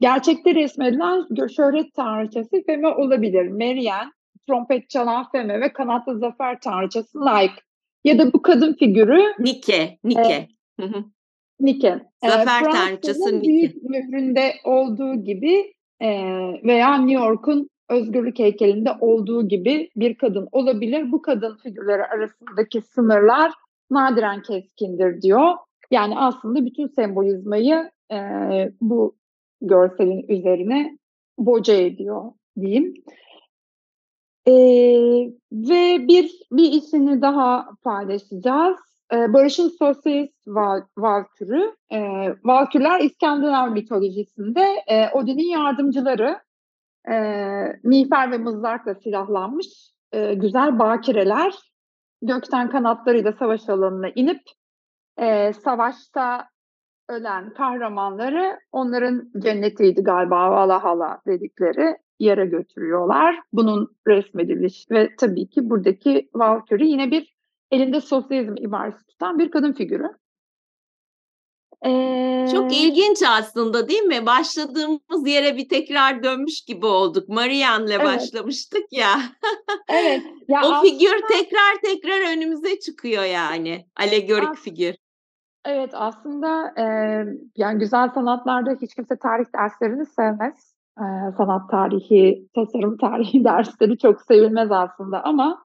Gerçekte 0.00 0.54
resmedilen 0.54 1.46
şöhret 1.56 1.94
tanrıçası 1.94 2.62
Feme 2.66 2.88
olabilir. 2.88 3.48
Marian, 3.48 4.12
trompet 4.48 4.90
çalan 4.90 5.26
Feme 5.32 5.60
ve 5.60 5.72
kanatlı 5.72 6.18
zafer 6.18 6.60
tanrıçası 6.60 7.20
Nike. 7.20 7.62
Ya 8.04 8.18
da 8.18 8.32
bu 8.32 8.42
kadın 8.42 8.74
figürü 8.74 9.22
Nike, 9.38 9.98
Nike. 10.04 10.48
E, 10.80 10.84
Nike. 11.60 12.00
Zafer 12.24 12.62
e, 12.62 12.70
tanrıçası 12.70 13.40
Nike. 13.40 13.74
mühründe 13.82 14.52
olduğu 14.64 15.14
gibi 15.14 15.74
e, 16.00 16.08
veya 16.64 16.96
New 16.96 17.24
York'un 17.24 17.68
özgürlük 17.88 18.38
heykelinde 18.38 18.90
olduğu 19.00 19.48
gibi 19.48 19.90
bir 19.96 20.14
kadın 20.14 20.48
olabilir. 20.52 21.12
Bu 21.12 21.22
kadın 21.22 21.56
figürleri 21.56 22.04
arasındaki 22.04 22.80
sınırlar 22.80 23.52
nadiren 23.90 24.42
keskindir 24.42 25.22
diyor. 25.22 25.54
Yani 25.90 26.18
aslında 26.18 26.66
bütün 26.66 26.86
sembolizmayı 26.86 27.90
e, 28.12 28.18
bu 28.80 29.16
görselin 29.60 30.28
üzerine 30.28 30.98
boca 31.38 31.74
ediyor 31.74 32.32
diyeyim. 32.60 32.94
Ee, 34.46 34.52
ve 35.52 36.08
bir 36.08 36.30
bir 36.52 36.72
ismini 36.72 37.22
daha 37.22 37.68
paylaşacağız. 37.82 38.78
Ee, 39.12 39.32
Barış'ın 39.32 39.68
sosyalist 39.68 40.34
val, 40.46 40.80
valkürü. 40.98 41.76
Ee, 41.92 42.34
valkürler 42.44 43.00
İskandinav 43.00 43.70
mitolojisinde 43.70 44.66
e, 44.86 45.10
Odin'in 45.10 45.50
yardımcıları. 45.50 46.40
E, 47.10 47.16
miğfer 47.82 48.30
ve 48.30 48.38
mızrakla 48.38 48.94
silahlanmış 48.94 49.66
e, 50.12 50.34
güzel 50.34 50.78
bakireler. 50.78 51.54
Gökten 52.22 52.70
kanatlarıyla 52.70 53.32
savaş 53.32 53.68
alanına 53.68 54.08
inip 54.08 54.40
e, 55.18 55.52
savaşta 55.52 56.48
ölen 57.08 57.50
kahramanları 57.50 58.60
onların 58.72 59.30
cennetiydi 59.38 60.02
galiba 60.02 60.50
Valhalla 60.50 61.20
dedikleri 61.26 61.96
yere 62.18 62.46
götürüyorlar. 62.46 63.40
Bunun 63.52 63.96
resmediliş 64.06 64.90
ve 64.90 65.16
tabii 65.16 65.48
ki 65.48 65.70
buradaki 65.70 66.28
Valkyrie 66.34 66.88
yine 66.88 67.10
bir 67.10 67.36
elinde 67.70 68.00
sosyalizm 68.00 68.56
ibaresi 68.56 69.06
tutan 69.06 69.38
bir 69.38 69.50
kadın 69.50 69.72
figürü. 69.72 70.08
Ee... 71.86 72.46
Çok 72.52 72.76
ilginç 72.76 73.22
aslında 73.28 73.88
değil 73.88 74.02
mi? 74.02 74.26
Başladığımız 74.26 75.26
yere 75.26 75.56
bir 75.56 75.68
tekrar 75.68 76.22
dönmüş 76.22 76.60
gibi 76.64 76.86
olduk. 76.86 77.28
Marianne'le 77.28 77.90
evet. 77.90 78.06
başlamıştık 78.06 78.84
ya. 78.90 79.20
evet. 79.88 80.22
Ya 80.48 80.60
o 80.64 80.66
aslında... 80.66 80.82
figür 80.82 81.20
tekrar 81.28 81.80
tekrar 81.84 82.36
önümüze 82.36 82.80
çıkıyor 82.80 83.24
yani. 83.24 83.86
Alegorik 83.96 84.48
As- 84.48 84.58
figür. 84.58 84.94
Evet 85.64 85.90
aslında 85.94 86.72
e, 86.78 86.84
yani 87.56 87.78
güzel 87.78 88.08
sanatlarda 88.08 88.70
hiç 88.82 88.94
kimse 88.94 89.16
tarih 89.16 89.44
derslerini 89.54 90.06
sevmez. 90.06 90.74
E, 90.98 91.04
sanat 91.36 91.70
tarihi, 91.70 92.48
tasarım 92.54 92.96
tarihi 92.96 93.44
dersleri 93.44 93.98
çok 93.98 94.22
sevilmez 94.22 94.72
aslında 94.72 95.24
ama 95.24 95.64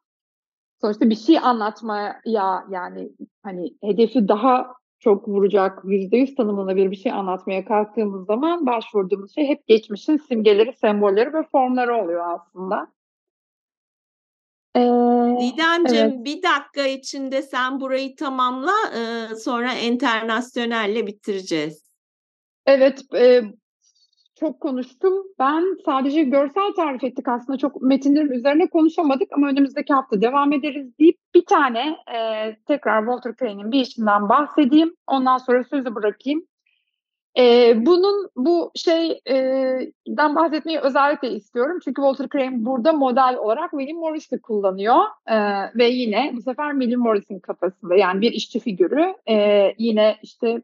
sonuçta 0.81 1.09
bir 1.09 1.15
şey 1.15 1.37
anlatmaya 1.39 2.21
yani 2.69 3.11
hani 3.43 3.73
hedefi 3.83 4.27
daha 4.27 4.73
çok 4.99 5.27
vuracak, 5.27 5.81
yüzde 5.83 6.17
yüz 6.17 6.35
tanımlanabilir 6.35 6.91
bir 6.91 6.95
şey 6.95 7.11
anlatmaya 7.11 7.65
kalktığımız 7.65 8.25
zaman 8.25 8.65
başvurduğumuz 8.65 9.35
şey 9.35 9.47
hep 9.47 9.67
geçmişin 9.67 10.17
simgeleri, 10.17 10.73
sembolleri 10.73 11.33
ve 11.33 11.43
formları 11.51 11.95
oluyor 11.95 12.25
aslında. 12.35 12.87
Didemciğim 15.39 16.05
evet. 16.05 16.25
bir 16.25 16.43
dakika 16.43 16.87
içinde 16.87 17.41
sen 17.41 17.79
burayı 17.79 18.15
tamamla 18.15 18.73
e, 18.95 19.35
sonra 19.35 19.73
internasyonelle 19.73 21.07
bitireceğiz. 21.07 21.83
Evet 22.65 23.01
e, 23.15 23.41
çok 24.39 24.59
konuştum. 24.59 25.13
Ben 25.39 25.77
sadece 25.85 26.23
görsel 26.23 26.73
tarif 26.75 27.03
ettik 27.03 27.27
aslında 27.27 27.57
çok 27.57 27.81
metinlerin 27.81 28.31
üzerine 28.31 28.67
konuşamadık 28.67 29.27
ama 29.31 29.47
önümüzdeki 29.47 29.93
hafta 29.93 30.21
devam 30.21 30.53
ederiz 30.53 30.99
deyip 30.99 31.17
bir 31.35 31.45
tane 31.45 31.97
e, 32.15 32.17
tekrar 32.67 33.01
Walter 33.05 33.35
Crane'in 33.39 33.71
bir 33.71 33.79
işinden 33.79 34.29
bahsedeyim. 34.29 34.95
Ondan 35.07 35.37
sonra 35.37 35.63
sözü 35.63 35.95
bırakayım. 35.95 36.47
E, 37.37 37.73
bunun 37.85 38.29
bu 38.35 38.71
şeyden 38.75 40.35
bahsetmeyi 40.35 40.79
özellikle 40.79 41.31
istiyorum. 41.31 41.79
Çünkü 41.83 42.01
Walter 42.01 42.27
Crane 42.29 42.65
burada 42.65 42.93
model 42.93 43.35
olarak 43.37 43.71
William 43.71 43.97
Morris'i 43.97 44.41
kullanıyor. 44.41 45.01
E, 45.27 45.35
ve 45.75 45.85
yine 45.85 46.31
bu 46.35 46.41
sefer 46.41 46.71
William 46.71 47.01
Morris'in 47.01 47.39
kafasında 47.39 47.95
yani 47.95 48.21
bir 48.21 48.31
işçi 48.31 48.59
figürü. 48.59 49.13
E, 49.29 49.67
yine 49.77 50.17
işte 50.21 50.61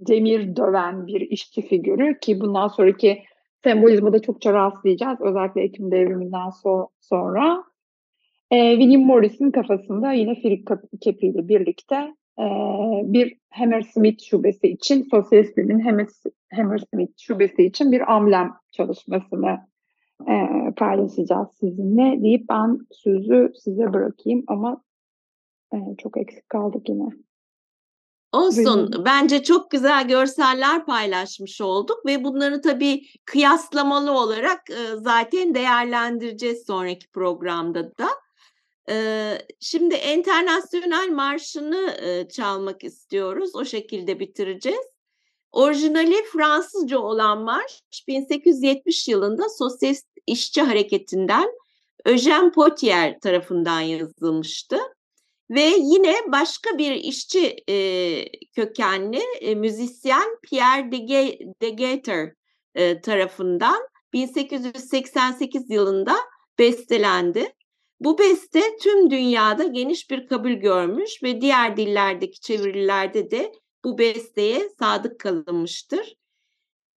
demir 0.00 0.56
döven 0.56 1.06
bir 1.06 1.20
işçi 1.20 1.62
figürü 1.62 2.18
ki 2.20 2.40
bundan 2.40 2.68
sonraki 2.68 3.22
sembolizma 3.64 4.12
da 4.12 4.22
çokça 4.22 4.52
rastlayacağız. 4.52 5.20
Özellikle 5.20 5.62
Ekim 5.62 5.90
devriminden 5.90 6.50
so 6.50 6.88
sonra. 7.00 7.64
E, 8.50 8.70
William 8.78 9.02
Morris'in 9.02 9.50
kafasında 9.50 10.12
yine 10.12 10.34
Firik 10.34 10.68
kepiyle 11.00 11.48
birlikte 11.48 12.14
e, 12.38 12.44
bir 13.12 13.38
Hammersmith 13.50 14.24
şubesi 14.24 14.68
için, 14.68 15.08
Sosyalist 15.10 15.56
Birliği'nin 15.56 16.06
Hammersmith 16.50 17.12
şubesi 17.18 17.62
için 17.62 17.92
bir 17.92 18.14
amblem 18.14 18.52
çalışmasını 18.72 19.58
e, 20.28 20.34
paylaşacağız 20.76 21.48
sizinle 21.60 22.22
deyip 22.22 22.48
ben 22.48 22.78
sözü 22.90 23.52
size 23.64 23.92
bırakayım 23.92 24.44
ama 24.46 24.82
e, 25.74 25.76
çok 25.98 26.16
eksik 26.16 26.48
kaldık 26.48 26.88
yine. 26.88 27.08
Olsun. 28.32 28.90
Bence 29.04 29.42
çok 29.42 29.70
güzel 29.70 30.08
görseller 30.08 30.86
paylaşmış 30.86 31.60
olduk 31.60 32.06
ve 32.06 32.24
bunları 32.24 32.60
tabii 32.60 33.02
kıyaslamalı 33.24 34.12
olarak 34.12 34.60
zaten 34.96 35.54
değerlendireceğiz 35.54 36.66
sonraki 36.66 37.10
programda 37.10 37.84
da. 37.84 38.08
Şimdi 39.60 39.94
Enternasyonel 39.94 41.08
Marşı'nı 41.08 41.96
çalmak 42.32 42.84
istiyoruz. 42.84 43.50
O 43.54 43.64
şekilde 43.64 44.20
bitireceğiz. 44.20 44.86
Orijinali 45.52 46.24
Fransızca 46.32 46.98
olan 46.98 47.42
marş 47.42 47.82
1870 48.08 49.08
yılında 49.08 49.48
Sosyalist 49.48 50.06
İşçi 50.26 50.62
Hareketi'nden 50.62 51.48
Eugène 52.06 52.52
Potier 52.52 53.20
tarafından 53.20 53.80
yazılmıştı. 53.80 54.76
Ve 55.50 55.74
yine 55.78 56.14
başka 56.26 56.78
bir 56.78 56.92
işçi 56.92 57.56
e, 57.68 57.76
kökenli 58.56 59.20
e, 59.40 59.54
müzisyen 59.54 60.38
Pierre 60.42 60.92
de, 60.92 61.38
de 61.62 61.70
Gater 61.70 62.32
e, 62.74 63.00
tarafından 63.00 63.88
1888 64.12 65.70
yılında 65.70 66.16
bestelendi. 66.58 67.52
Bu 68.00 68.18
beste 68.18 68.62
tüm 68.82 69.10
dünyada 69.10 69.64
geniş 69.64 70.10
bir 70.10 70.26
kabul 70.26 70.50
görmüş 70.52 71.22
ve 71.22 71.40
diğer 71.40 71.76
dillerdeki 71.76 72.40
çevirilerde 72.40 73.30
de 73.30 73.52
bu 73.84 73.98
besteye 73.98 74.68
sadık 74.78 75.20
kalınmıştır. 75.20 76.16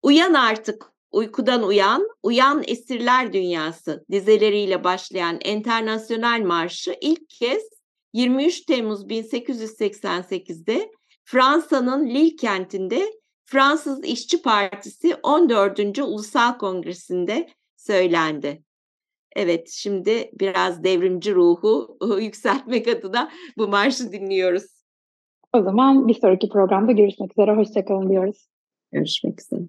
Uyan 0.01 0.33
artık, 0.33 0.85
uykudan 1.11 1.63
uyan, 1.63 2.07
uyan 2.23 2.63
esirler 2.67 3.33
dünyası 3.33 4.05
dizeleriyle 4.11 4.83
başlayan 4.83 5.39
Enternasyonel 5.41 6.41
Marşı 6.41 6.95
ilk 7.01 7.29
kez 7.29 7.63
23 8.13 8.61
Temmuz 8.61 9.05
1888'de 9.05 10.91
Fransa'nın 11.23 12.09
Lille 12.09 12.35
kentinde 12.35 13.13
Fransız 13.45 14.03
İşçi 14.03 14.41
Partisi 14.41 15.15
14. 15.23 15.99
Ulusal 15.99 16.57
Kongresi'nde 16.57 17.47
söylendi. 17.75 18.66
Evet, 19.37 19.69
şimdi 19.69 20.31
biraz 20.39 20.83
devrimci 20.83 21.35
ruhu 21.35 21.97
yükseltmek 22.21 22.87
adına 22.87 23.31
bu 23.57 23.67
marşı 23.67 24.11
dinliyoruz. 24.11 24.63
O 25.53 25.61
zaman 25.61 26.07
bir 26.07 26.13
sonraki 26.13 26.49
programda 26.49 26.91
görüşmek 26.91 27.31
üzere. 27.31 27.55
Hoşçakalın 27.55 28.09
diyoruz. 28.09 28.47
Görüşmek 28.91 29.41
üzere. 29.41 29.61